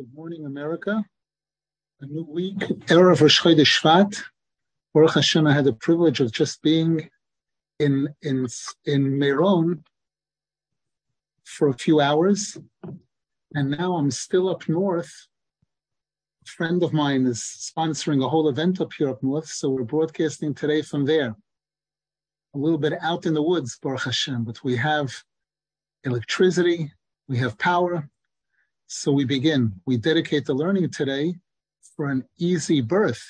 [0.00, 1.04] Good morning, America.
[2.00, 2.56] A new week,
[2.88, 4.22] Erev Rosh Chodesh Shvat.
[4.94, 7.10] Baruch Hashem, I had the privilege of just being
[7.78, 8.46] in in
[8.86, 9.84] in Meron
[11.44, 12.56] for a few hours,
[13.54, 15.12] and now I'm still up north.
[16.46, 19.84] A friend of mine is sponsoring a whole event up here up north, so we're
[19.84, 21.36] broadcasting today from there.
[22.54, 25.12] A little bit out in the woods, Baruch Hashem, but we have
[26.04, 26.90] electricity,
[27.28, 28.08] we have power,
[28.90, 29.72] so we begin.
[29.86, 31.36] We dedicate the learning today
[31.96, 33.24] for an easy birth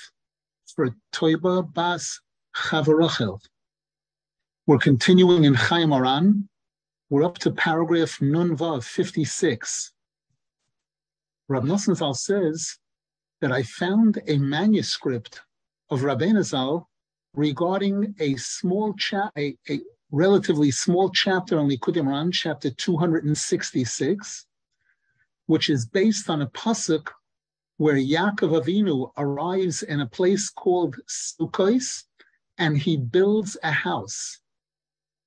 [0.75, 2.19] for Toiba Bas
[2.57, 3.39] Chavarachel.
[4.67, 6.49] We're continuing in Chayey Moharan.
[7.11, 9.93] We're up to paragraph Nun Vav 56.
[11.49, 12.79] Rab Nosson Zal says
[13.43, 15.43] that I found a manuscript
[15.91, 16.89] of Rabbeinu Zal
[17.35, 24.47] regarding a small cha- a, a relatively small chapter on Likutei Moharan, chapter 266,
[25.51, 27.09] which is based on a pasuk
[27.77, 32.05] where Yaakov Avinu arrives in a place called Sukkos,
[32.57, 34.39] and he builds a house.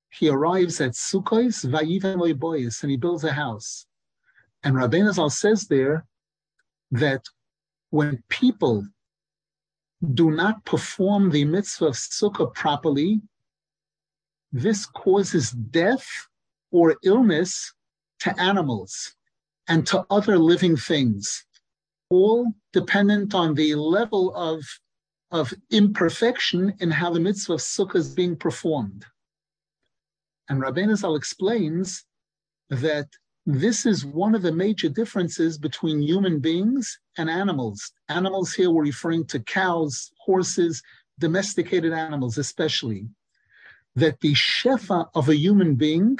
[0.08, 3.84] He arrives at Sukkos, Vayivan Boyis, and he builds a house.
[4.62, 6.06] And Rabbeinu Zal says there
[6.90, 7.24] that
[7.90, 8.86] when people
[10.14, 13.20] do not perform the mitzvah of sukkah properly,
[14.50, 16.06] this causes death
[16.70, 17.74] or illness
[18.20, 19.14] to animals
[19.68, 21.44] and to other living things,
[22.10, 24.62] all dependent on the level of,
[25.30, 29.04] of imperfection in how the mitzvah of sukkah is being performed.
[30.48, 32.04] And Rabbeinu Zal explains
[32.68, 33.08] that
[33.46, 37.92] this is one of the major differences between human beings and animals.
[38.08, 40.82] Animals here we're referring to cows, horses,
[41.18, 43.08] domesticated animals especially.
[43.96, 46.18] That the shefa of a human being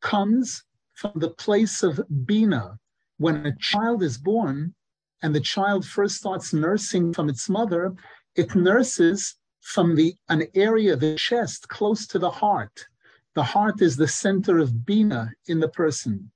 [0.00, 2.78] comes from the place of Bina.
[3.18, 4.74] When a child is born
[5.22, 7.94] and the child first starts nursing from its mother,
[8.34, 12.86] it nurses from the an area of the chest close to the heart.
[13.34, 16.30] The heart is the center of Bina in the person.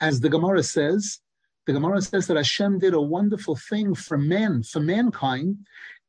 [0.00, 1.20] As the Gemara says,
[1.66, 5.56] the Gemara says that Hashem did a wonderful thing for men, for mankind,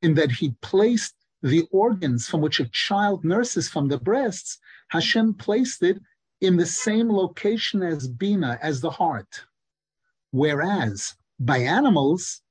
[0.01, 4.59] in that he placed the organs from which a child nurses from the breasts,
[4.89, 5.97] Hashem placed it
[6.41, 9.45] in the same location as Bina, as the heart.
[10.31, 12.41] Whereas by animals,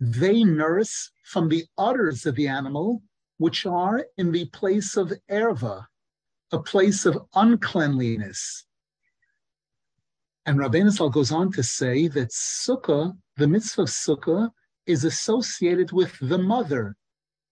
[0.00, 3.02] they nurse from the udders of the animal,
[3.38, 5.86] which are in the place of erva,
[6.52, 8.64] a place of uncleanliness.
[10.46, 14.50] And Rabbeinu Zal goes on to say that sukkah, the mitzvah of sukkah,
[14.86, 16.96] is associated with the mother,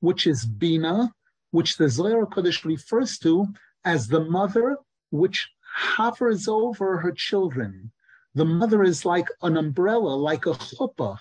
[0.00, 1.12] which is bina,
[1.50, 3.46] which the Zohar Kodesh refers to
[3.84, 4.78] as the mother
[5.11, 7.93] which hovers over her children.
[8.34, 11.19] The mother is like an umbrella, like a chuppah,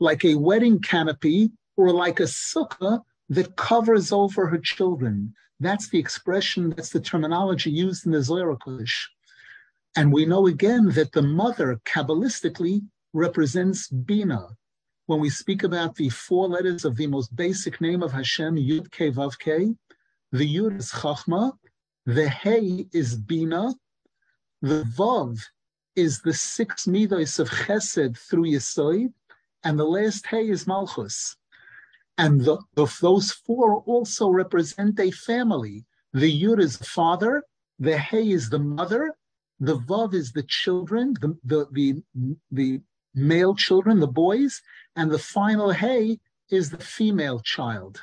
[0.00, 5.34] like a wedding canopy, or like a sukkah that covers over her children.
[5.60, 9.06] That's the expression, that's the terminology used in the Zohar Kodesh.
[9.96, 14.48] And we know again that the mother, Kabbalistically, represents Bina.
[15.06, 18.90] When we speak about the four letters of the most basic name of Hashem, Yud
[18.90, 19.76] Ke Vav Ke,
[20.32, 21.52] the Yud is Chachma,
[22.06, 23.74] the Hey is Bina.
[24.60, 25.40] The Vav
[25.94, 29.12] is the six midos of Chesed through Yisoid.
[29.64, 31.36] And the last Hey is Malchus.
[32.18, 35.84] And the, the, those four also represent a family.
[36.12, 37.44] The Yud is the father,
[37.78, 39.14] the Hey is the mother,
[39.60, 42.80] the Vav is the children, the, the, the, the
[43.14, 44.60] male children, the boys,
[44.96, 46.18] and the final Hey
[46.50, 48.02] is the female child.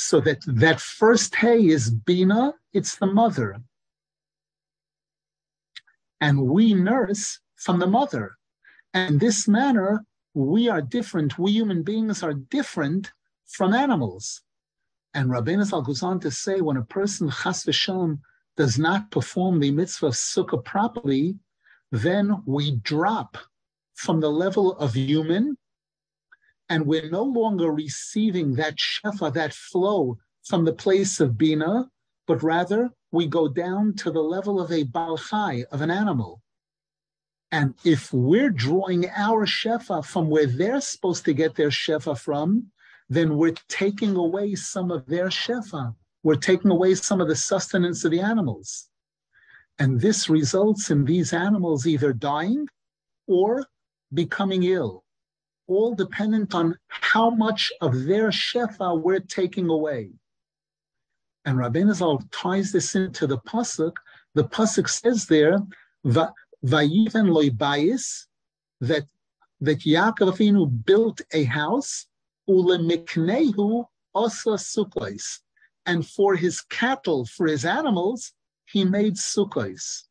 [0.00, 3.56] So that that first hay is Bina, it's the mother.
[6.20, 8.36] And we nurse from the mother.
[8.94, 10.04] And this manner,
[10.34, 11.36] we are different.
[11.36, 13.10] We human beings are different
[13.48, 14.42] from animals.
[15.14, 18.20] And Rabbeinu Zal goes on to say, when a person chas v'shalom
[18.56, 21.40] does not perform the mitzvah of sukkah properly,
[21.90, 23.36] then we drop
[23.94, 25.58] from the level of human
[26.68, 31.90] and we're no longer receiving that shefa, that flow from the place of bina,
[32.26, 36.42] but rather we go down to the level of a balchai, of an animal.
[37.50, 42.70] And if we're drawing our shefa from where they're supposed to get their shefa from,
[43.08, 45.94] then we're taking away some of their shefa.
[46.22, 48.88] We're taking away some of the sustenance of the animals.
[49.78, 52.68] And this results in these animals either dying
[53.26, 53.64] or
[54.12, 55.04] becoming ill
[55.68, 60.10] all dependent on how much of their shefa we're taking away.
[61.44, 63.92] And Rabbeinu Zal ties this into the pasuk.
[64.34, 65.58] The pasuk says there,
[66.04, 68.26] Vayiven loibayis,
[68.80, 69.04] that
[69.60, 72.06] that Yaakov Avinu built a house,
[72.48, 75.40] ulemiknehu osa sukkos,
[75.84, 78.32] and for his cattle, for his animals,
[78.66, 80.04] he made sukkos.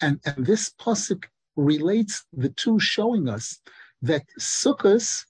[0.00, 1.24] And, and this pasuk
[1.56, 3.60] relates the two, showing us
[4.02, 5.24] that sukkos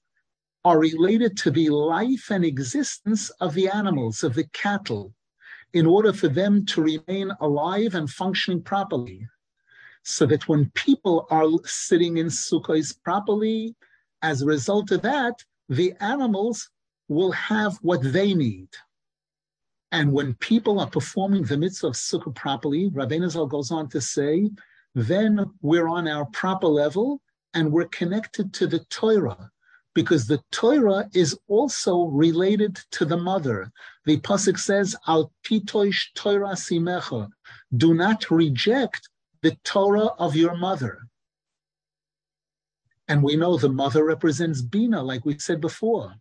[0.64, 5.14] are related to the life and existence of the animals, of the cattle,
[5.72, 9.26] in order for them to remain alive and functioning properly.
[10.02, 13.74] So that when people are sitting in sukkahs properly,
[14.22, 16.70] as a result of that, the animals
[17.08, 18.68] will have what they need.
[19.92, 24.50] And when people are performing the mitzvah of sukkah properly, Rabbeinu goes on to say,
[24.94, 27.20] then we're on our proper level
[27.54, 29.50] and we're connected to the Torah
[29.94, 33.72] because the Torah is also related to the mother.
[34.04, 37.28] The pasuk says, "Al pitoish Torah simecha,"
[37.76, 39.08] do not reject
[39.42, 41.08] the Torah of your mother.
[43.08, 46.14] And we know the mother represents Bina, like we said before.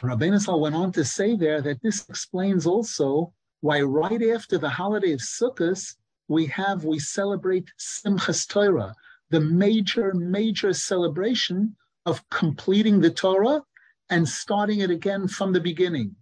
[0.00, 4.68] Rabbeinu Zal went on to say there that this explains also why right after the
[4.68, 5.96] holiday of Sukkot,
[6.28, 8.94] we have, we celebrate Simchas Torah,
[9.32, 11.74] the major, major celebration
[12.04, 13.62] of completing the Torah
[14.10, 16.14] and starting it again from the beginning.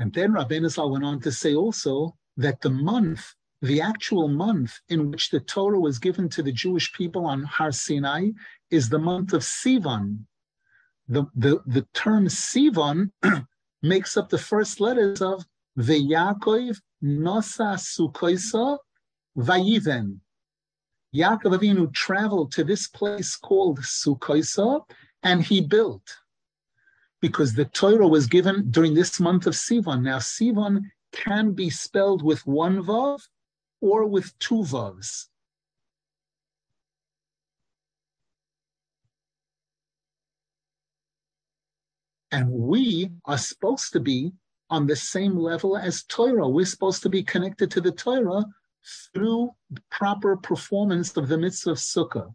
[0.00, 4.80] And then Rabbeinu Zal went on to say also that the month, the actual month
[4.88, 8.30] in which the Torah was given to the Jewish people on Har Sinai
[8.68, 10.24] is the month of Sivan.
[11.06, 13.12] The, the, the term Sivan
[13.82, 15.44] makes up the first letters of
[15.78, 18.78] V'Yakov Nosa Sukoisa
[19.38, 20.18] Vayiven.
[21.14, 24.80] Yaakov Avinu traveled to this place called Sukoisa
[25.22, 26.16] and he built
[27.20, 30.02] because the Torah was given during this month of Sivan.
[30.02, 33.20] Now, Sivan can be spelled with one vav
[33.80, 35.26] or with two vavs.
[42.32, 44.32] And we are supposed to be
[44.70, 46.48] on the same level as Torah.
[46.48, 48.44] We're supposed to be connected to the Torah
[49.12, 49.50] through
[49.90, 52.34] proper performance of the mitzvah of Sukkah.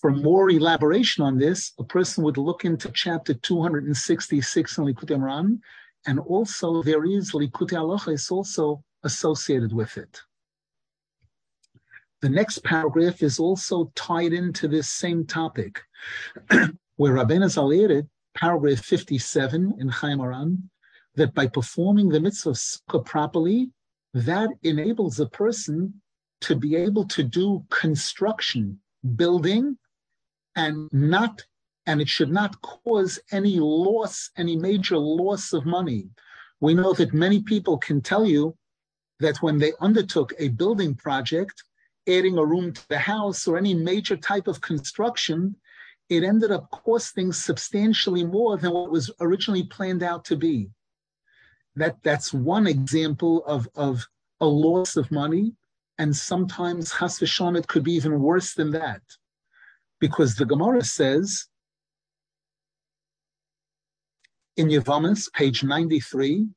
[0.00, 5.60] For more elaboration on this, a person would look into chapter 266 in Likutei Moharan
[6.06, 10.20] and also there is Likutei Halacha is also associated with it.
[12.20, 15.82] The next paragraph is also tied into this same topic,
[16.96, 18.02] where Rabbeinu Zal
[18.34, 20.62] paragraph 57 in Chayey Moharan,
[21.16, 23.70] that by performing the mitzvah of sukkah properly,
[24.14, 26.00] that enables a person
[26.40, 28.78] to be able to do construction,
[29.16, 29.76] building,
[30.56, 31.42] and not
[31.86, 36.08] and it should not cause any loss, any major loss of money.
[36.60, 38.56] We know that many people can tell you
[39.20, 41.62] that when they undertook a building project,
[42.08, 45.54] adding a room to the house or any major type of construction,
[46.08, 50.70] it ended up costing substantially more than what was originally planned out to be.
[51.76, 54.06] That, that's one example of, of
[54.40, 55.52] a loss of money.
[55.98, 59.02] And sometimes, Has it could be even worse than that.
[60.00, 61.46] Because the Gemara says
[64.56, 66.48] in Yavamas, page 93,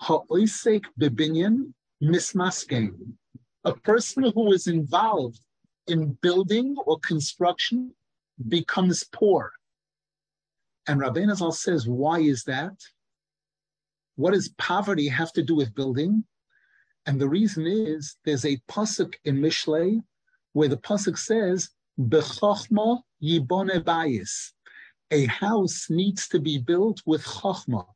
[0.00, 1.72] Ha'oisek bebinyan
[2.02, 2.94] mismaskein.
[3.64, 5.40] A person who is involved
[5.86, 7.92] in building or construction
[8.48, 9.52] becomes poor.
[10.86, 12.76] And Rabbeinu Zal says, why is that?
[14.16, 16.24] What does poverty have to do with building?
[17.06, 20.02] And the reason is there's a pasuk in Mishlei
[20.52, 24.52] where the pasuk says, "Bechachma yibone bayis."
[25.10, 27.86] a house needs to be built with chachma.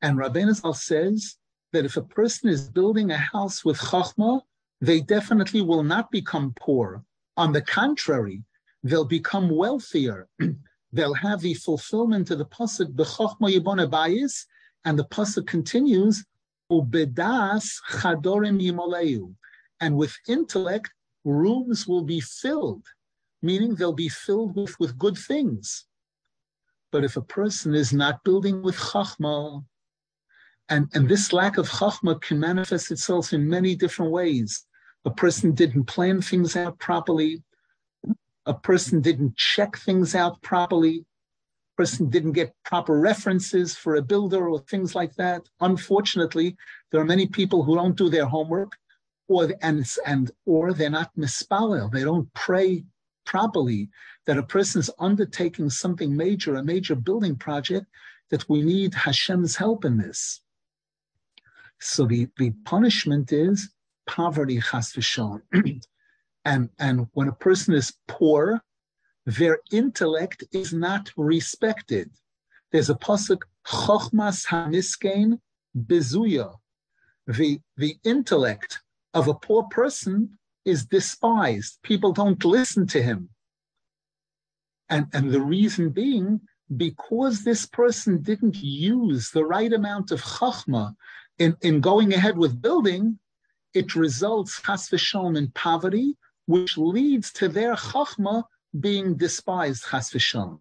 [0.00, 1.36] And Rabbeinu Zal says
[1.72, 4.42] that if a person is building a house with chachma,
[4.80, 7.04] they definitely will not become poor.
[7.36, 8.42] On the contrary,
[8.82, 10.28] they'll become wealthier.
[10.92, 14.46] they'll have the fulfillment of the pasuk b'chachma yibone bayis,
[14.84, 16.24] and the pasuk continues
[16.70, 19.34] ubedas chadorim yimoleu,
[19.80, 20.90] and with intellect
[21.24, 22.84] rooms will be filled
[23.44, 25.84] meaning they'll be filled with, with good things.
[26.90, 29.62] But if a person is not building with chachma,
[30.70, 34.64] and, and this lack of chachma can manifest itself in many different ways.
[35.04, 37.42] A person didn't plan things out properly.
[38.46, 41.04] A person didn't check things out properly.
[41.76, 45.42] Person didn't get proper references for a builder or things like that.
[45.60, 46.56] Unfortunately,
[46.90, 48.72] there are many people who don't do their homework,
[49.28, 51.90] or and and or they're not mispalel.
[51.90, 52.84] They don't pray
[53.24, 53.88] properly
[54.26, 57.86] that a person is undertaking something major, a major building project,
[58.30, 60.40] that we need Hashem's help in this.
[61.80, 63.70] So the, the punishment is
[64.06, 65.42] poverty, chas v'shalom.
[66.44, 68.62] and, and when a person is poor,
[69.26, 72.10] their intellect is not respected.
[72.72, 75.40] There's a pasuk, chochmas hamiskein
[75.76, 76.56] bezuya.
[77.26, 78.80] The, the intellect
[79.14, 81.78] of a poor person is despised.
[81.82, 83.30] People don't listen to him.
[84.90, 86.40] And, and the reason being,
[86.76, 90.94] because this person didn't use the right amount of chachma
[91.38, 93.18] in, in going ahead with building,
[93.72, 96.16] it results, v'shalom, in poverty,
[96.46, 98.44] which leads to their chachma
[98.80, 100.60] being despised, chas v'shalom.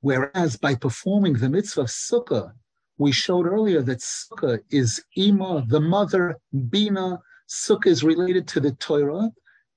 [0.00, 2.52] Whereas by performing the mitzvah of sukkah,
[2.96, 7.20] we showed earlier that sukkah is ima, the mother, bina.
[7.48, 9.30] Sukkah is related to the Torah,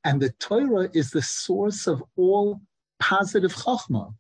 [0.03, 2.61] and the Torah is the source of all
[2.99, 4.13] positive chachma.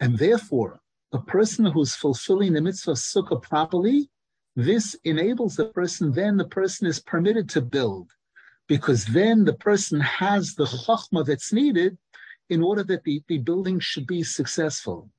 [0.00, 0.80] And therefore,
[1.12, 4.10] a person who's fulfilling the mitzvah of sukkah properly,
[4.56, 8.10] this enables the person, then the person is permitted to build,
[8.70, 11.98] because then the person has the chachma that's needed
[12.50, 15.10] in order that the, the building should be successful.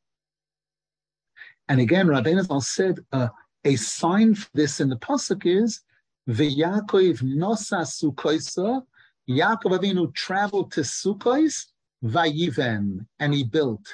[1.68, 3.28] And again, Rabbeinu Zal said uh,
[3.66, 5.82] a sign for this in the pasuk is
[6.30, 8.84] V'Yaakov nosa Sukkoisa.
[9.30, 11.66] Yaakov Avinu traveled to Sukkos,
[12.06, 13.86] Vayiven, and he built.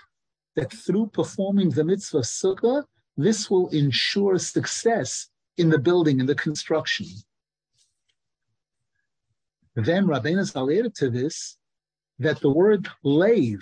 [0.55, 2.83] That through performing the mitzvah sukkah,
[3.17, 7.07] this will ensure success in the building, in the construction.
[9.77, 11.55] Then Rabbeinu Zal added to this
[12.17, 13.59] that the word lev,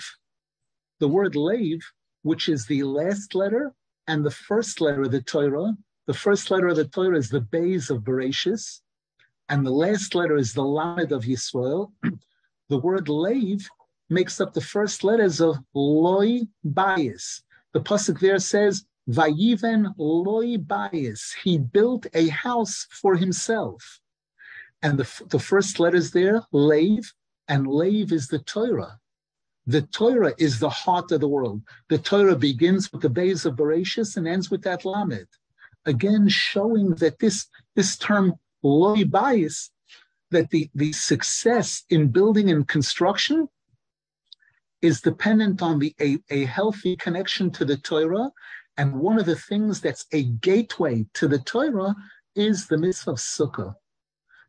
[1.02, 1.80] the word lev,
[2.22, 3.74] which is the last letter
[4.08, 5.76] and the first letter of the Torah.
[6.08, 8.80] The first letter of the Torah is the Bays of Bereshis,
[9.50, 11.92] and the last letter is the Lamed of Yisrael.
[12.70, 13.68] the word lev
[14.10, 17.42] makes up the first letters of Loi Bayis.
[17.74, 21.34] The pasuk there says, Vayiven Loi Bayis.
[21.44, 24.00] He built a house for himself.
[24.86, 27.12] And the, the first letters there, Lev,
[27.48, 29.00] and Lev is the Torah.
[29.66, 31.64] The Torah is the heart of the world.
[31.90, 35.26] The Torah begins with the base of Bereshis and ends with that Lamed.
[35.88, 39.72] Again, showing that this, this term Loi Bayis,
[40.30, 43.48] that the, the success in building and construction
[44.84, 48.30] is dependent on the a, a healthy connection to the Torah.
[48.78, 51.96] And one of the things that's a gateway to the Torah
[52.36, 53.74] is the mitzvah of sukkah.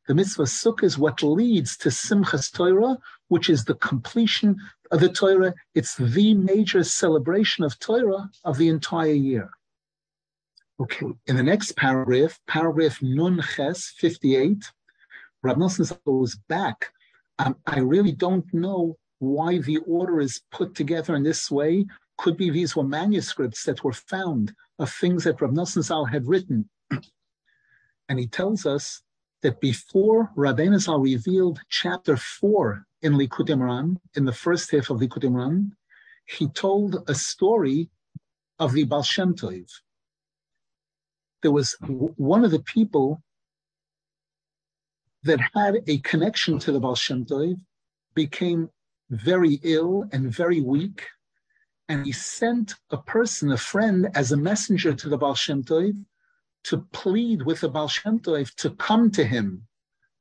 [0.06, 2.96] The mitzvah sukkah is what leads to Simchas Torah,
[3.28, 4.56] which is the completion
[4.92, 5.52] of the Torah.
[5.74, 9.50] It's the major celebration of Torah of the entire year.
[10.78, 14.70] Okay, in the next paragraph, paragraph Nun Ches 58,
[15.42, 16.92] Rab Nosson goes back.
[17.38, 21.86] Um, I really don't know why the order is put together in this way.
[22.18, 26.68] Could be these were manuscripts that were found of things that Rab Zal had written.
[28.08, 29.02] and he tells us
[29.46, 34.98] that before Rabbeinu Zal revealed chapter 4 in Likutei Moharan, in the first half of
[34.98, 35.70] Likutei Moharan,
[36.24, 37.88] he told a story
[38.58, 39.70] of the Baal Shem Tov.
[41.42, 41.76] There was
[42.16, 43.22] one of the people
[45.22, 47.54] that had a connection to the Baal Shem Tov
[48.16, 48.68] became
[49.10, 51.06] very ill and very weak,
[51.88, 55.94] and he sent a person, a friend, as a messenger to the Baal Shem Tov
[56.66, 59.66] to plead with the Baal Shem Tov to come to him,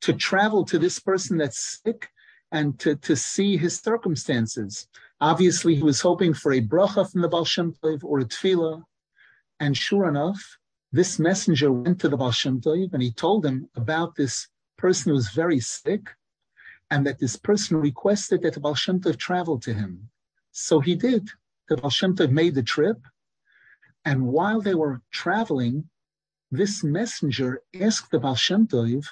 [0.02, 2.10] to travel to this person that's sick
[2.52, 4.88] and to, to see his circumstances.
[5.20, 8.84] Obviously, he was hoping for a bracha from the Baal Shem Tov or a tefillah.
[9.60, 10.58] And sure enough,
[10.92, 14.48] this messenger went to the Baal Shem Tov and he told him about this
[14.78, 16.10] person who was very sick
[16.92, 20.10] and that this person requested that the Baal Shem Tov travel to him.
[20.52, 21.28] So he did.
[21.70, 23.00] The Baal Shem Tov made the trip.
[24.06, 25.90] And while they were traveling,
[26.52, 29.06] this messenger asked the Baal Shem Tov,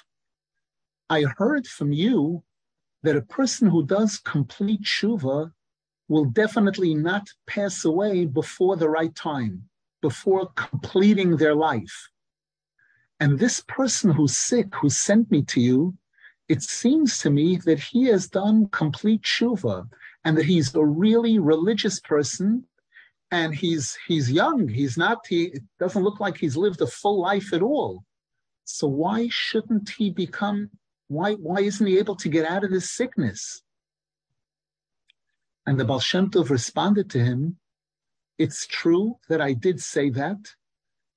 [1.10, 2.42] I heard from you
[3.02, 5.52] that a person who does complete tshuva
[6.08, 9.68] will definitely not pass away before the right time,
[10.00, 12.08] before completing their life.
[13.20, 15.96] And this person who's sick, who sent me to you,
[16.48, 19.88] it seems to me that he has done complete tshuva
[20.24, 22.64] and that he's a really religious person
[23.34, 24.68] and he's he's young.
[24.68, 25.18] He's not.
[25.26, 25.40] He
[25.80, 28.04] doesn't look like he's lived a full life at all.
[28.64, 30.70] So why shouldn't he become?
[31.08, 33.40] Why why isn't he able to get out of this sickness?
[35.66, 37.58] And the Baal Shem Tov responded to him,
[38.38, 40.42] "It's true that I did say that."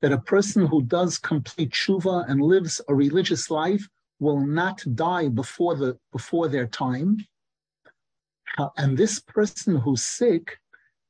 [0.01, 3.86] That a person who does complete tshuva and lives a religious life
[4.19, 7.12] will not die before the before their time.
[8.81, 10.45] And this person who's sick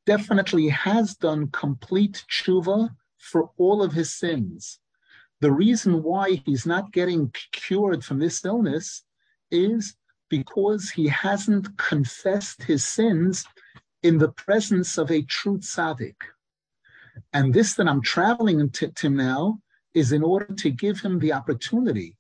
[0.08, 4.80] definitely has done complete tshuva for all of his sins.
[5.42, 9.04] The reason why he's not getting cured from this illness
[9.52, 9.96] is
[10.30, 13.46] because he hasn't confessed his sins
[14.02, 16.16] in the presence of a true tzaddik.
[17.34, 19.60] And this that I'm traveling to, to now
[19.94, 22.16] is in order to give him the opportunity.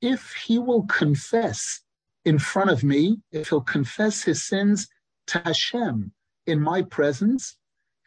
[0.00, 1.80] If he will confess
[2.24, 4.88] in front of me, if he'll confess his sins
[5.28, 6.12] to Hashem
[6.46, 7.56] in my presence,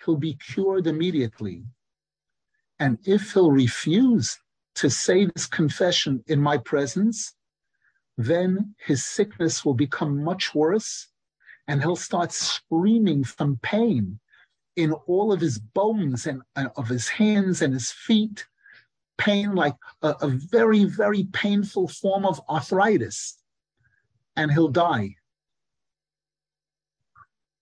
[0.03, 1.63] he'll be cured immediately.
[2.79, 4.37] And if he'll refuse
[4.75, 7.33] to say this confession in my presence,
[8.17, 11.07] then his sickness will become much worse
[11.67, 14.19] and he'll start screaming from pain
[14.75, 18.45] in all of his bones and uh, of his hands and his feet,
[19.17, 23.37] pain like a, a very, very painful form of arthritis,
[24.35, 25.15] and he'll die.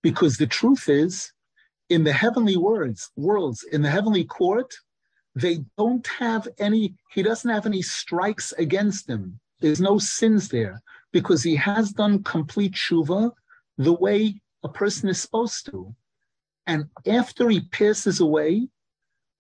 [0.01, 1.31] Because the truth is,
[1.89, 4.73] in the heavenly words, worlds, in the heavenly court,
[5.35, 9.39] they don't have any, he doesn't have any strikes against him.
[9.59, 13.31] There's no sins there because he has done complete tshuva
[13.77, 15.95] the way a person is supposed to.
[16.65, 18.67] And after he passes away,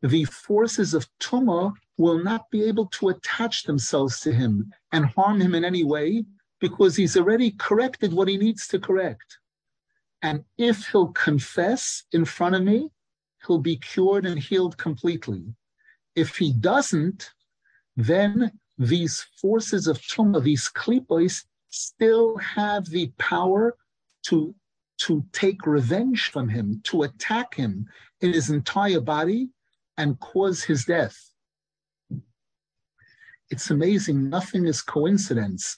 [0.01, 5.41] the forces of Tuma will not be able to attach themselves to him and harm
[5.41, 6.23] him in any way
[6.59, 9.39] because he's already corrected what he needs to correct.
[10.21, 12.89] And if he'll confess in front of me,
[13.45, 15.43] he'll be cured and healed completely.
[16.15, 17.31] If he doesn't,
[17.95, 23.75] then these forces of Tumah, these klipos, still have the power
[24.23, 24.55] to,
[24.99, 27.87] to take revenge from him, to attack him
[28.21, 29.49] in his entire body
[29.97, 31.31] and cause his death.
[33.49, 34.29] It's amazing.
[34.29, 35.77] Nothing is coincidence.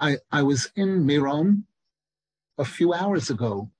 [0.00, 1.64] I, I was in Miron
[2.58, 3.70] a few hours ago,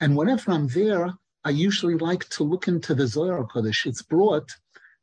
[0.00, 1.12] and whenever I'm there,
[1.44, 3.86] I usually like to look into the Zohar Kodesh.
[3.86, 4.50] It's brought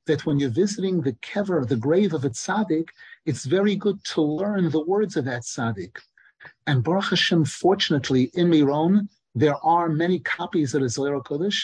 [0.07, 2.89] that when you're visiting the kever, the grave of a tzaddik,
[3.25, 5.97] it's very good to learn the words of that tzaddik.
[6.67, 11.63] And Baruch Hashem, fortunately, in Miron, there are many copies of the Zohar Kodesh,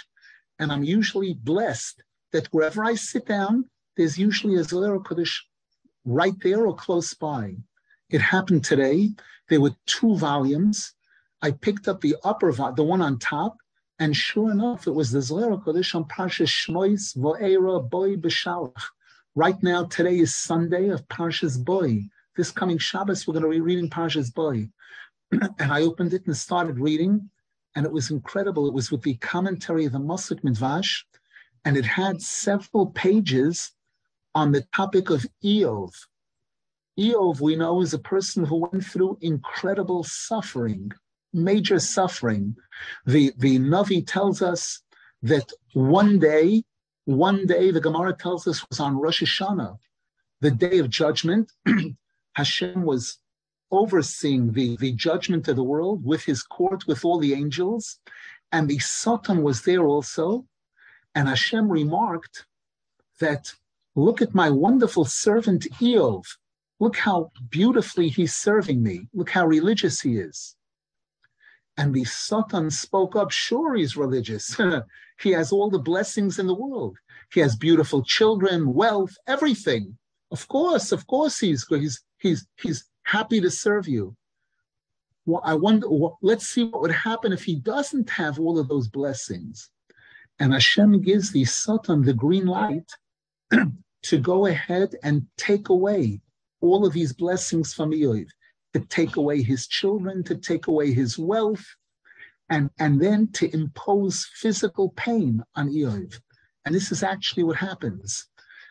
[0.59, 5.39] and I'm usually blessed that wherever I sit down, there's usually a Zohar Kodesh
[6.05, 7.55] right there or close by.
[8.09, 9.11] It happened today.
[9.49, 10.94] There were two volumes.
[11.45, 13.57] I picked up the upper, the one on top,
[13.99, 18.81] and sure enough, it was the Zohar Kodesh on Parshas Shmois Vo'era Boy B'Shalach.
[19.35, 22.09] Right now, today is Sunday of Parshas Boy.
[22.35, 24.69] This coming Shabbos, we're going to be reading Parshas Boy.
[25.31, 27.29] and I opened it and started reading,
[27.75, 28.67] and it was incredible.
[28.67, 31.03] It was with the commentary of the Mosok Midvash,
[31.63, 33.71] and it had several pages
[34.33, 35.93] on the topic of Eov.
[36.99, 40.91] Eov, we know, is a person who went through incredible suffering
[41.35, 42.55] major suffering.
[43.05, 44.81] The, the Navi tells us
[45.21, 46.63] that one day,
[47.05, 49.77] one day, the Gemara tells us was on Rosh Hashanah,
[50.41, 51.51] the day of judgment.
[52.33, 53.19] Hashem was
[53.71, 57.99] overseeing the, the judgment of the world with his court, with all the angels,
[58.51, 60.45] and the Satan was there also.
[61.13, 62.45] And Hashem remarked
[63.19, 63.53] that,
[63.95, 66.25] look at my wonderful servant Eov.
[66.79, 69.07] Look how beautifully he's serving me.
[69.13, 70.55] Look how religious he is.
[71.77, 74.55] And the Satan spoke up, sure, he's religious.
[75.19, 76.97] he has all the blessings in the world.
[77.31, 79.97] He has beautiful children, wealth, everything.
[80.31, 84.15] Of course, of course, he's he's he's he's happy to serve you.
[85.25, 85.89] Well, I wonder.
[85.89, 89.69] Well, let's see what would happen if he doesn't have all of those blessings.
[90.39, 92.89] And Hashem gives the Satan the green light
[94.03, 96.21] to go ahead and take away
[96.61, 98.27] all of these blessings from Eoiv
[98.75, 101.65] to take away his children, to take away his wealth,
[102.49, 106.19] and, and then to impose physical pain on Eov.
[106.65, 108.27] And this is actually what happens.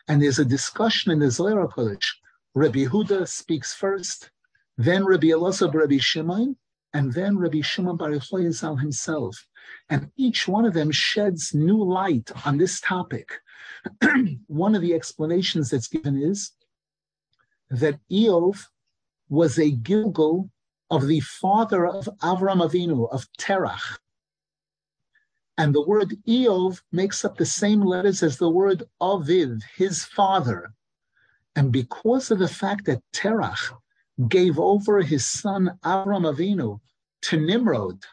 [0.07, 2.05] And there's a discussion in the Zohar Kodesh.
[2.53, 4.29] Rabbi Huda speaks first,
[4.77, 6.55] then Rabbi Elazar Rabbi Shimon,
[6.93, 9.35] and then Rabbi Shimon Bar Yochai himself.
[9.89, 13.31] And each one of them sheds new light on this topic.
[14.45, 16.51] one of the explanations that's given is
[17.71, 18.67] that Eov
[19.29, 20.49] was a Gilgul
[20.89, 23.97] of the father of Avram Avinu, of Terach.
[25.57, 30.73] And the word Eov makes up the same letters as the word Aviv, his father.
[31.55, 33.71] And because of the fact that Terach
[34.27, 36.79] gave over his son Avram Avinu
[37.23, 38.03] to Nimrod,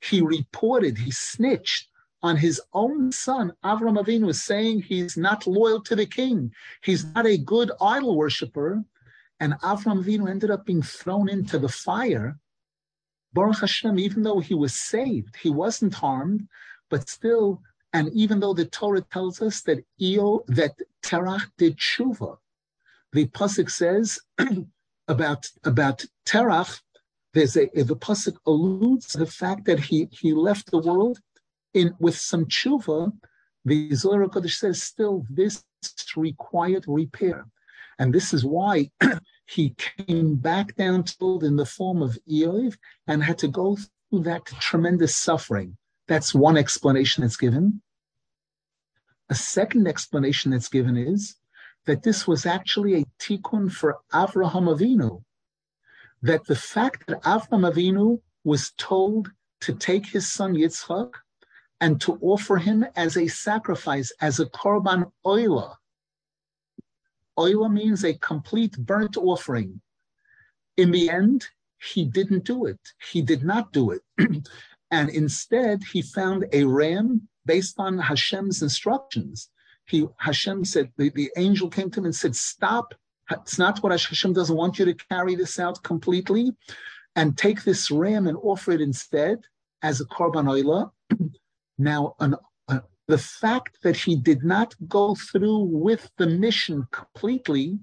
[0.00, 1.88] he reported, he snitched
[2.22, 6.52] on his own son Avram Avinu, saying he's not loyal to the king.
[6.82, 8.84] He's not a good idol worshiper.
[9.42, 12.38] And Avram Avinu ended up being thrown into the fire.
[13.32, 16.46] Baruch Hashem, even though he was saved, he wasn't harmed,
[16.88, 17.60] but still,
[17.92, 22.38] and even though the Torah tells us that Eo, that Terach did tshuva.
[23.12, 24.20] The pasuk says
[25.08, 26.80] about about Terach.
[27.34, 31.18] There's a the pasuk alludes to the fact that he he left the world
[31.74, 33.10] in with some tshuva.
[33.64, 35.64] The Zohar Kodesh says still this
[36.16, 37.46] required repair,
[37.98, 38.90] and this is why
[39.46, 42.76] he came back down to in the form of Eov
[43.06, 43.76] and had to go
[44.10, 45.76] through that tremendous suffering.
[46.08, 47.82] That's one explanation that's given.
[49.28, 51.36] A second explanation that's given is
[51.86, 55.22] that this was actually a tikkun for Avraham Avinu.
[56.22, 61.12] That the fact that Avraham Avinu was told to take his son Yitzchak
[61.80, 65.74] and to offer him as a sacrifice, as a korban oila.
[67.38, 69.80] Oila means a complete burnt offering.
[70.76, 71.46] In the end,
[71.92, 72.80] he didn't do it.
[73.10, 74.02] He did not do it.
[74.90, 79.50] and instead, he found a ram based on Hashem's instructions.
[79.86, 82.94] He Hashem said the, the angel came to him and said, "Stop!
[83.30, 86.52] It's not what Hashem doesn't want you to carry this out completely,
[87.16, 89.40] and take this ram and offer it instead
[89.82, 90.90] as a korban oila."
[91.78, 92.36] now, an,
[93.08, 97.78] the fact that he did not go through with the mission completely,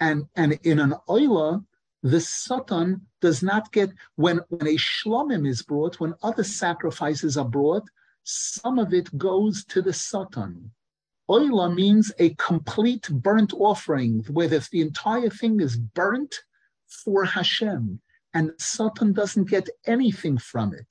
[0.00, 1.64] and and in an oila,
[2.02, 7.48] the satan does not get when when a shlomim is brought, when other sacrifices are
[7.48, 7.88] brought
[8.24, 10.72] some of it goes to the Satan.
[11.28, 16.34] Oila means a complete burnt offering, where the, the entire thing is burnt
[16.86, 18.00] for Hashem,
[18.34, 20.86] and Satan doesn't get anything from it.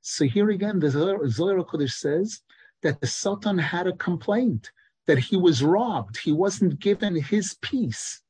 [0.00, 2.42] So here again, the Zohar Kodesh says
[2.86, 4.70] that the Satan had a complaint
[5.08, 8.22] that he was robbed, he wasn't given his piece,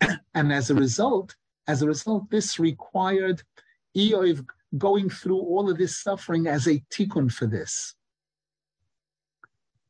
[0.34, 1.36] and as a result,
[1.68, 3.42] as a result, this required
[3.94, 4.46] Eov
[4.78, 7.94] going through all of this suffering as a tikkun for this.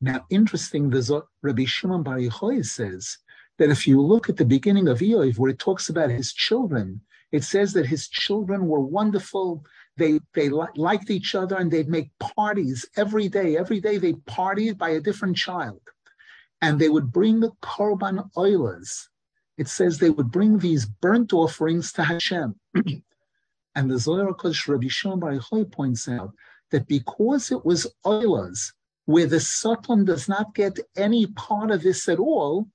[0.01, 3.19] Now, interesting, the Rabbi Shimon Bar Yochai says
[3.59, 7.03] that if you look at the beginning of Eov, where it talks about his children,
[7.31, 9.65] it says that his children were wonderful.
[9.97, 13.57] They they li- liked each other and they'd make parties every day.
[13.57, 15.81] Every day they partied by a different child,
[16.61, 19.09] and they would bring the korban oilers.
[19.59, 22.55] It says they would bring these burnt offerings to Hashem.
[23.75, 26.35] And the Zohar Kodesh Rabbi Shimon Bar Yochai points out
[26.71, 28.73] that because it was oilers,
[29.07, 32.69] where the Satan does not get any part of this at all,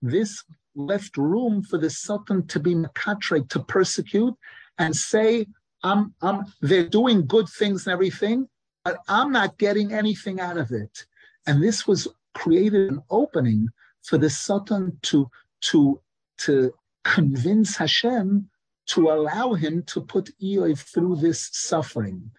[0.00, 0.44] this
[0.76, 4.34] left room for the Satan to be makatre, to persecute
[4.78, 5.46] and say,
[5.82, 8.48] I'm, I'm, they're doing good things and everything,
[8.84, 11.06] but I'm not getting anything out of it.
[11.46, 13.68] And this was created an opening
[14.02, 15.30] for the Satan to,
[15.62, 16.00] to,
[16.38, 18.48] to convince Hashem
[18.86, 22.30] to allow him to put Eov through this suffering.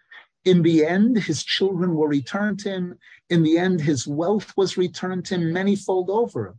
[0.46, 3.00] In the end, his children were returned to him.
[3.30, 6.56] In the end, his wealth was returned to him manyfold over.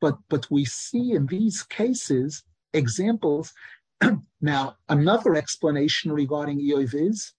[0.00, 3.52] But, but we see in these cases examples.
[4.40, 7.32] now, another explanation regarding Eov is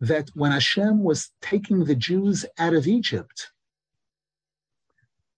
[0.00, 3.50] that when Hashem was taking the Jews out of Egypt,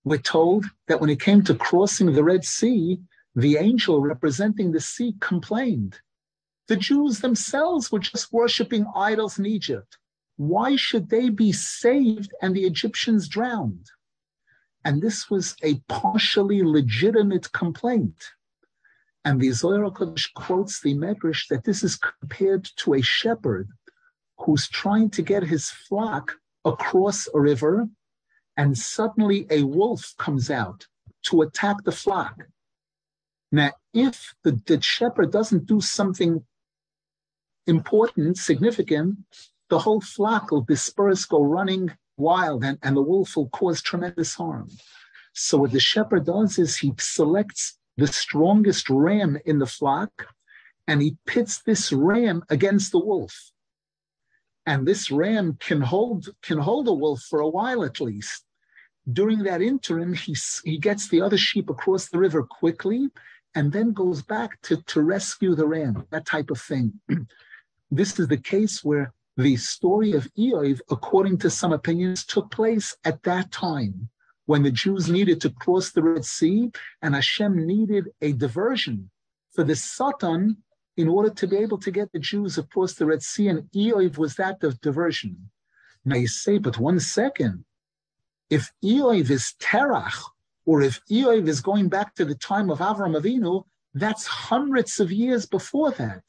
[0.05, 2.99] we're told that when it came to crossing the Red Sea,
[3.35, 6.01] the angel representing the sea complained
[6.69, 9.97] the Jews themselves were just worshiping idols in Egypt.
[10.37, 13.91] Why should they be saved and the Egyptians drowned?
[14.85, 18.33] And this was a partially legitimate complaint.
[19.29, 23.69] And the Zohar Kodesh quotes the Medrash that this is compared to a shepherd
[24.39, 27.91] who's trying to get his flock across a river,
[28.57, 30.87] and suddenly a wolf comes out
[31.25, 32.37] to attack the flock.
[33.53, 36.43] Now, if the, the shepherd doesn't do something
[37.67, 39.19] important, significant,
[39.69, 44.37] the whole flock will disperse, go running wild, and, and the wolf will cause tremendous
[44.37, 44.71] harm.
[45.35, 50.29] So what the shepherd does is he selects the strongest ram in the flock
[50.87, 53.51] and he pits this ram against the wolf.
[54.65, 58.45] And this ram can hold can hold a wolf for a while at least.
[59.13, 63.09] During that interim, he, he gets the other sheep across the river quickly
[63.55, 66.93] and then goes back to, to rescue the ram, that type of thing.
[67.91, 72.95] This is the case where the story of Eov, according to some opinions, took place
[73.03, 74.11] at that time
[74.49, 76.71] when the Jews needed to cross the Red Sea
[77.03, 79.11] and Hashem needed a diversion
[79.53, 80.57] for the Satan
[80.97, 84.17] in order to be able to get the Jews across the Red Sea, and Eov
[84.17, 85.51] was that of diversion.
[86.03, 87.67] Now you say, but one second,
[88.49, 90.19] if Eov is Terach,
[90.65, 95.13] or if Eov is going back to the time of Avram Avinu, that's hundreds of
[95.13, 96.23] years before that.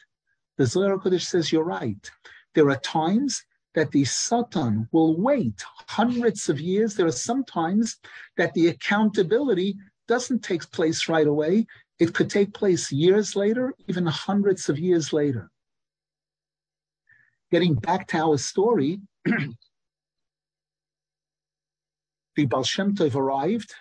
[0.58, 2.12] The Zohar Kodesh says you're right.
[2.54, 6.96] There are times that the Satan will wait hundreds of years.
[6.96, 7.98] There are sometimes
[8.38, 9.78] that the accountability
[10.08, 11.68] doesn't take place right away.
[12.00, 15.52] It could take place years later, even hundreds of years later.
[17.52, 19.56] Getting back to our story, the
[22.46, 23.74] Baal Shem Tov arrived,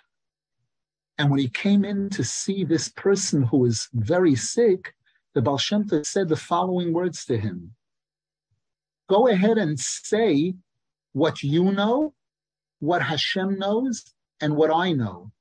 [1.17, 4.93] and when he came in to see this person who was very sick,
[5.33, 7.75] the Baal Shem Tov said the following words to him
[9.09, 10.53] Go ahead and say
[11.13, 12.13] what you know,
[12.79, 15.31] what Hashem knows, and what I know,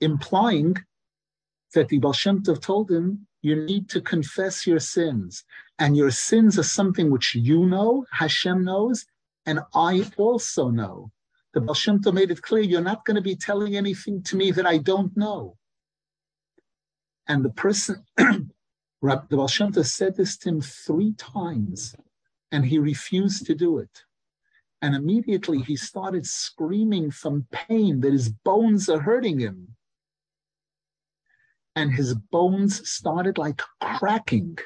[0.00, 0.76] implying
[1.74, 5.44] that the Baal Shem Tov told him, you need to confess your sins.
[5.78, 9.04] And your sins are something which you know, Hashem knows,
[9.46, 11.10] and I also know.
[11.54, 14.36] The Baal Shem Tov made it clear, you're not going to be telling anything to
[14.36, 15.56] me that I don't know.
[17.28, 18.48] And the person, the
[19.02, 21.94] Baal Shem Tov said this to him three times,
[22.52, 24.04] and he refused to do it.
[24.80, 29.76] And immediately he started screaming from pain that his bones are hurting him
[31.74, 34.58] and his bones started like cracking.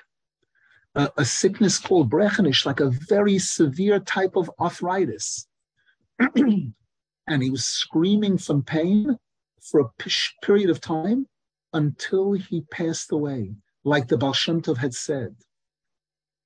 [0.95, 5.47] A, a sickness called brechenish, like a very severe type of arthritis.
[6.19, 9.19] and he was screaming from pain
[9.61, 10.11] for a
[10.43, 11.27] period of time
[11.73, 15.37] until he passed away, like the Baal Shem Tov had said.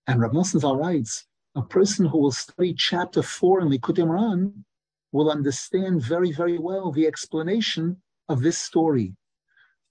[0.07, 4.64] And Rav Nosson writes, a person who will study chapter four in Likutei Moharan
[5.12, 9.14] will understand very, very well the explanation of this story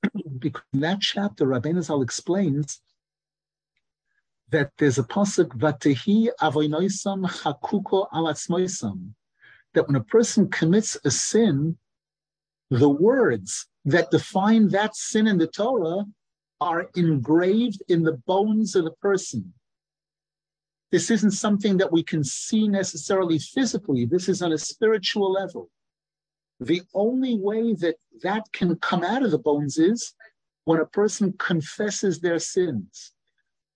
[0.40, 2.82] because in that chapter, Rabbeinu Zal explains
[4.50, 9.12] that there's a pasuk vatehi avoinoisam chakuko alatzmoisam
[9.74, 11.78] that when a person commits a sin,
[12.70, 16.06] the words that define that sin in the Torah
[16.62, 19.54] are engraved in the bones of the person.
[20.92, 24.06] This isn't something that we can see necessarily physically.
[24.06, 25.70] This is on a spiritual level.
[26.60, 30.14] The only way that that can come out of the bones is
[30.66, 33.14] when a person confesses their sins.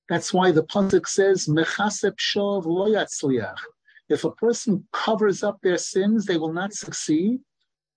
[0.09, 2.85] That's why the pasuk says, "Mechasep shov lo.
[4.09, 7.41] If a person covers up their sins, they will not succeed.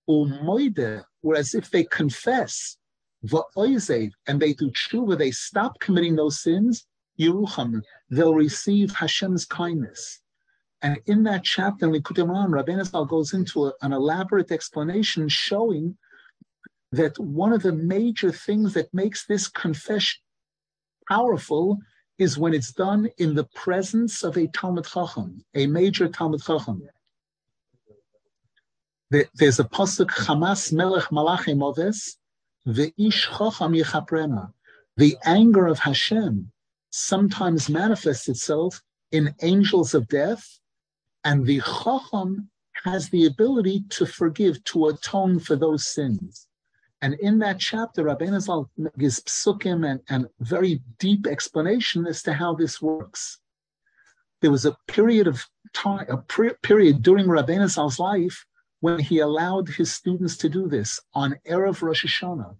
[0.09, 2.77] Umoide, whereas if they confess,
[3.21, 6.85] and they do tshuva, they stop committing those sins,
[7.19, 10.21] Yerucham, they'll receive Hashem's kindness.
[10.81, 15.27] And in that chapter in Likutei Moharan, Rabbeinu Zal goes into a, an elaborate explanation
[15.27, 15.97] showing
[16.91, 20.21] that one of the major things that makes this confession
[21.09, 21.77] powerful
[22.17, 26.81] is when it's done in the presence of a Talmud Chacham, a major Talmud Chacham.
[29.09, 32.17] There's a pasuk Hamas Melech Malachim Oves,
[32.65, 34.51] the Ish Chacham Yechaprema.
[34.97, 36.51] The anger of Hashem
[36.97, 38.81] sometimes manifests itself
[39.11, 40.59] in angels of death
[41.23, 42.49] and the Chacham
[42.83, 46.47] has the ability to forgive, to atone for those sins.
[47.01, 52.33] And in that chapter, Rabbeinu Zal gives psukim and, and very deep explanation as to
[52.33, 53.39] how this works.
[54.41, 58.45] There was a period of time, a period during Rabbeinu Zal's life
[58.79, 62.55] when he allowed his students to do this on Erev Rosh Hashanah,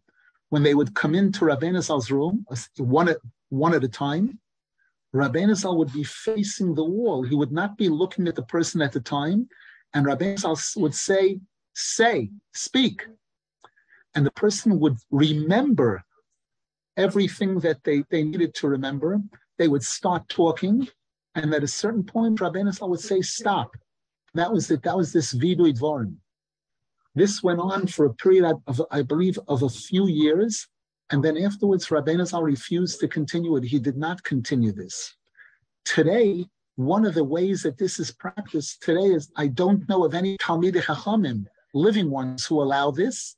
[0.50, 2.46] when they would come into Rabbeinu Zal's room,
[2.78, 3.16] one
[3.50, 4.40] one at a time,
[5.16, 7.24] Rabbeinu Zal would be facing the wall.
[7.24, 9.48] He would not be looking at the person at the time.
[9.94, 11.40] And Rabbeinu Zal would say,
[11.74, 13.08] say, speak.
[14.16, 16.04] And the person would remember
[16.98, 19.22] everything that they, they needed to remember.
[19.58, 20.88] They would start talking.
[21.36, 23.76] And at a certain point, Rabbeinu Zal would say, stop.
[24.34, 24.84] That was it.
[24.84, 26.16] That was this vidui dvarim.
[27.16, 30.68] This went on for a period of, I believe, of a few years.
[31.10, 33.64] And then afterwards, Rabbeinu Zal refused to continue it.
[33.64, 35.16] He did not continue this.
[35.86, 40.14] Today, one of the ways that this is practiced today is I don't know of
[40.14, 43.38] any Talmidei Chachamim, living ones, who allow this.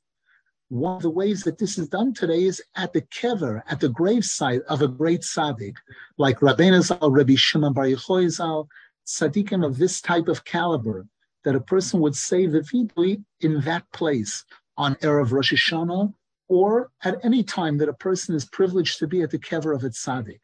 [0.68, 3.88] One of the ways that this is done today is at the kever, at the
[3.88, 5.76] gravesite of a great tzaddik,
[6.18, 8.68] like Rabbeinu Zal, Rabbi Shimon Bar Yochai Zal,
[9.06, 11.06] tzaddikim of this type of caliber,
[11.44, 14.44] that a person would say the vidui in that place
[14.76, 16.12] on Erev Rosh Hashanah
[16.50, 19.84] or at any time that a person is privileged to be at the kever of
[19.84, 20.40] a tzaddik.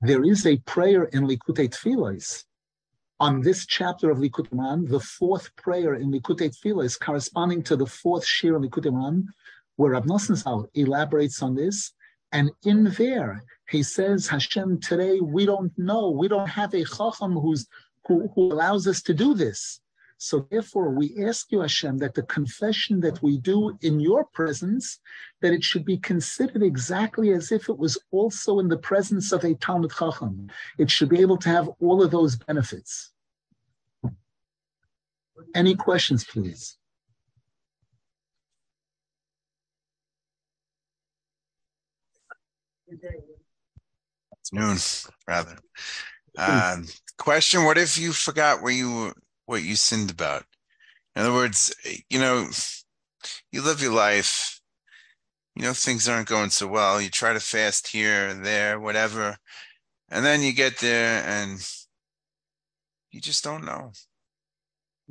[0.00, 2.44] There is a prayer in Likutei Tfilos
[3.20, 7.84] on this chapter of Likutei Moharan, the fourth prayer in Likutei Tfilos, corresponding to the
[7.84, 9.26] fourth shir in Likutei Moharan,
[9.76, 11.92] where Rav Nosson elaborates on this.
[12.32, 17.34] And in there, he says, Hashem, today we don't know, we don't have a chacham
[17.34, 17.66] who's,
[18.06, 19.80] who, who allows us to do this.
[20.22, 25.00] So therefore, we ask you, Hashem, that the confession that we do in your presence,
[25.40, 29.44] that it should be considered exactly as if it was also in the presence of
[29.44, 30.50] a Talmud Chacham.
[30.76, 33.12] It should be able to have all of those benefits.
[35.54, 36.76] Any questions, please?
[42.90, 44.76] It's noon,
[45.26, 45.56] rather.
[46.36, 46.82] Uh,
[47.16, 49.14] question: What if you forgot where you
[49.50, 50.44] what you sinned about?
[51.16, 51.74] In other words,
[52.08, 52.48] you know,
[53.50, 54.60] you live your life.
[55.56, 57.02] You know things aren't going so well.
[57.02, 59.36] You try to fast here, there, whatever,
[60.08, 61.58] and then you get there and
[63.10, 63.90] you just don't know.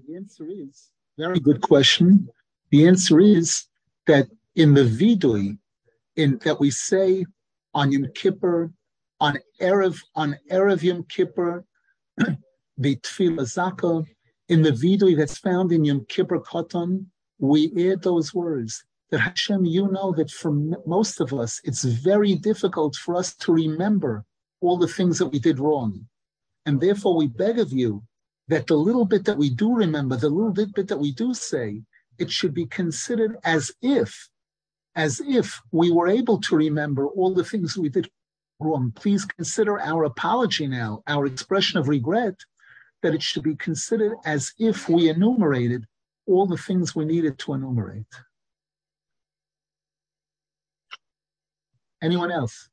[0.07, 2.29] The answer is very good question.
[2.71, 3.65] The answer is
[4.07, 5.57] that in the vidui,
[6.15, 7.25] in that we say
[7.73, 8.71] on Yom Kippur,
[9.19, 11.65] on Erev, on Erev Yom Kippur,
[12.77, 14.05] the Tefillah Zaka,
[14.49, 17.05] in the vidui that's found in Yom Kippur Katan,
[17.37, 18.83] we add those words.
[19.11, 20.51] That Hashem, you know that for
[20.85, 24.23] most of us, it's very difficult for us to remember
[24.61, 26.07] all the things that we did wrong.
[26.67, 28.03] And therefore, we beg of you
[28.49, 31.81] that the little bit that we do remember, the little bit that we do say,
[32.19, 34.29] it should be considered as if
[34.95, 38.09] as if we were able to remember all the things we did
[38.59, 38.91] wrong.
[38.95, 42.35] Please consider our apology now, our expression of regret,
[43.01, 45.85] that it should be considered as if we enumerated
[46.27, 48.05] all the things we needed to enumerate.
[52.01, 52.69] Anyone else?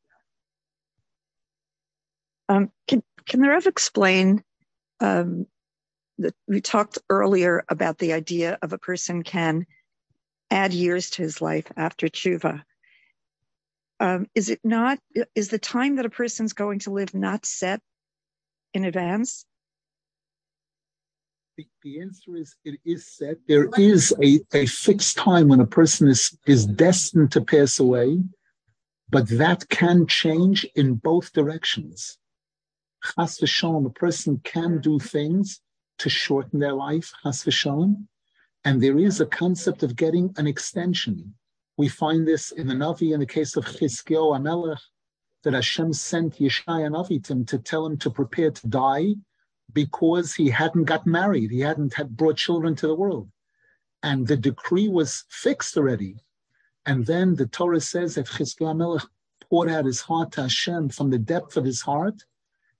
[2.48, 4.44] Um, can can the Rev explain
[5.00, 5.46] um,
[6.18, 9.66] that we talked earlier about the idea of a person can
[10.50, 12.62] add years to his life after tshuva.
[13.98, 14.98] Um, is it not,
[15.34, 17.80] is the time that a person's going to live not set
[18.74, 19.44] in advance?
[21.56, 23.38] The, the answer is it is set.
[23.48, 28.22] There is a, a fixed time when a person is, is destined to pass away,
[29.08, 32.18] but that can change in both directions.
[33.02, 35.62] Chas v'shalom, a person can do things
[35.98, 38.06] to shorten their life, chas v'shalom,
[38.66, 41.32] and there is a concept of getting an extension.
[41.78, 44.80] We find this in the Navi in the case of Chizkiyahu Amelech,
[45.44, 49.14] that Hashem sent Yeshaya Navi to him to tell him to prepare to die
[49.72, 53.28] because he hadn't got married, he hadn't had brought children to the world.
[54.02, 56.16] And the decree was fixed already.
[56.86, 59.06] And then the Torah says that Chizkiyahu Amelech
[59.48, 62.22] poured out his heart to Hashem from the depth of his heart,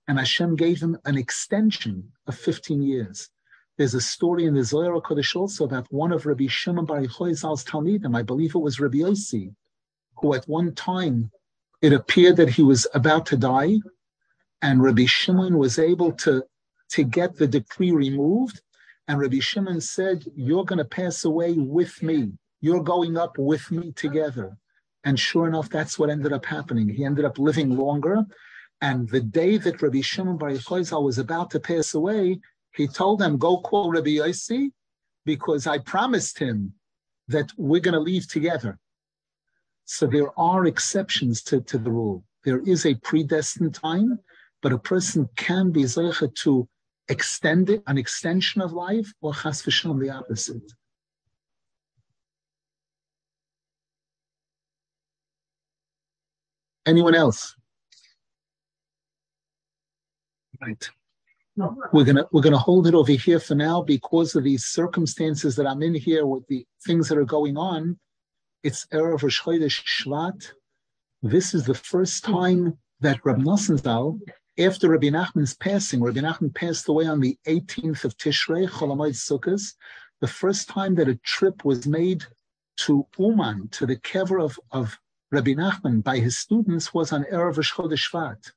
[0.07, 3.29] and Hashem gave him an extension of 15 years.
[3.77, 7.43] There's a story in the Zohar Kodesh also about one of Rabbi Shimon Bar Yochai's
[7.63, 8.15] Talmidim.
[8.15, 9.53] I believe it was Rabbi Yossi,
[10.15, 11.29] who at one time
[11.81, 13.77] it appeared that he was about to die,
[14.61, 16.43] and Rabbi Shimon was able to
[16.91, 18.61] to get the decree removed.
[19.07, 22.33] And Rabbi Shimon said, "You're going to pass away with me.
[22.61, 24.57] You're going up with me together."
[25.03, 26.89] And sure enough, that's what ended up happening.
[26.89, 28.25] He ended up living longer.
[28.81, 32.39] And the day that Rabbi Shimon Bar Yochai was about to pass away,
[32.73, 34.71] he told them, go call Rabbi Yossi
[35.25, 36.73] because I promised him
[37.27, 38.77] that we're going to leave together.
[39.85, 42.23] So there are exceptions to, to the rule.
[42.43, 44.19] There is a predestined time,
[44.61, 46.67] but a person can be zeicha to
[47.09, 50.71] extend it, an extension of life, or chas v'shalom, the opposite.
[56.85, 57.55] Anyone else?
[60.61, 60.89] Right.
[61.91, 65.65] We're gonna we're gonna hold it over here for now because of these circumstances that
[65.65, 67.97] I'm in here with the things that are going on.
[68.63, 70.51] It's erev Rosh Chodesh Shvat.
[71.23, 73.81] This is the first time that Rab Nosson
[74.59, 79.61] after Rabbi Nachman's passing, Rabbi Nachman passed away on the 18th of Tishrei, Cholamoid Sukkot,
[80.19, 82.25] the first time that a trip was made
[82.77, 84.97] to Uman, to the kever of, of
[85.31, 88.51] Rabbi Nachman by his students was on Erev Chodesh Shvat.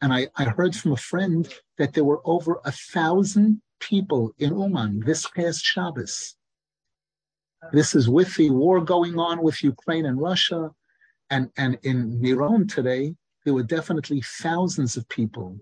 [0.00, 4.58] And I, I heard from a friend that there were over a thousand people in
[4.58, 6.34] Uman this past Shabbos.
[7.72, 10.70] This is with the war going on with Ukraine and Russia.
[11.30, 15.58] And, and in Miron today, there were definitely thousands of people.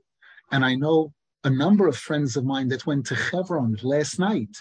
[0.52, 1.12] And I know
[1.44, 4.56] a number of friends of mine that went to Hebron last night.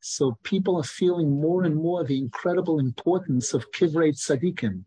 [0.00, 4.84] So people are feeling more and more the incredible importance of Kivrei Tzadikim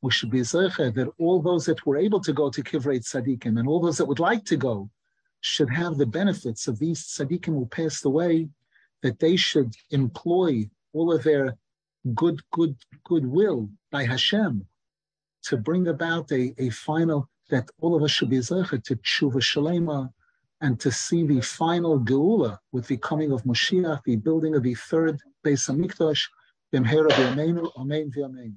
[0.00, 3.58] we should be zecher that all those that were able to go to Kivrei Tzadikim
[3.58, 4.90] and all those that would like to go
[5.40, 8.48] should have the benefits of these tzaddikim who passed away,
[9.02, 11.56] that they should employ all of their
[12.14, 14.66] good, good, goodwill by Hashem
[15.44, 19.40] to bring about a, a final that all of us should be zecher to tshuva
[19.40, 20.10] shalema,
[20.60, 24.74] and to see the final geula with the coming of Moshiach, the building of the
[24.74, 26.26] third Beis Hamikdash,
[26.72, 28.54] B'mhera b'yameinu, Amen v'yamein.